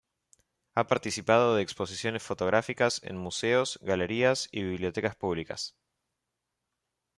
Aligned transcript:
Ha 0.73 0.87
participado 0.87 1.53
de 1.55 1.61
exposiciones 1.61 2.23
fotográficas 2.23 3.03
en 3.03 3.17
Museos, 3.19 3.77
Galerías 3.83 4.49
y 4.51 4.63
Bibliotecas 4.63 5.15
Públicas. 5.15 5.75